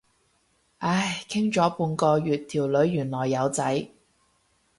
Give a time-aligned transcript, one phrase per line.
[0.79, 3.87] 唉，傾咗半個月，條女原來有仔。